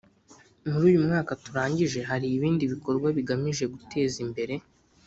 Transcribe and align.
Muri 0.69 0.85
uyu 0.89 1.05
mwaka 1.07 1.31
turangije 1.43 1.99
hari 2.09 2.27
ibindi 2.37 2.63
bikorwa 2.73 3.07
bigamije 3.17 3.63
guteza 3.73 4.17
imbere 4.25 4.53